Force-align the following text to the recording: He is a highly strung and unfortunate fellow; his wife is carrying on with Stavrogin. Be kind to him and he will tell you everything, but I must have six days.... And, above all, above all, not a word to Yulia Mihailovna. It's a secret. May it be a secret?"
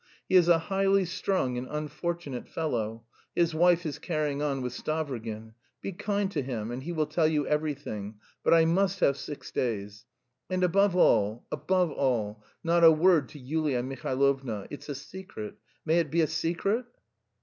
He 0.27 0.35
is 0.35 0.47
a 0.47 0.57
highly 0.57 1.05
strung 1.05 1.59
and 1.59 1.67
unfortunate 1.69 2.47
fellow; 2.47 3.03
his 3.35 3.53
wife 3.53 3.85
is 3.85 3.99
carrying 3.99 4.41
on 4.41 4.63
with 4.63 4.73
Stavrogin. 4.73 5.53
Be 5.79 5.91
kind 5.91 6.31
to 6.31 6.41
him 6.41 6.71
and 6.71 6.81
he 6.81 6.91
will 6.91 7.05
tell 7.05 7.27
you 7.27 7.45
everything, 7.45 8.15
but 8.43 8.51
I 8.51 8.65
must 8.65 9.01
have 9.01 9.15
six 9.15 9.51
days.... 9.51 10.07
And, 10.49 10.63
above 10.63 10.95
all, 10.95 11.45
above 11.51 11.91
all, 11.91 12.43
not 12.63 12.83
a 12.83 12.89
word 12.91 13.29
to 13.29 13.39
Yulia 13.39 13.83
Mihailovna. 13.83 14.65
It's 14.71 14.89
a 14.89 14.95
secret. 14.95 15.57
May 15.85 15.99
it 15.99 16.09
be 16.09 16.21
a 16.21 16.27
secret?" 16.27 16.85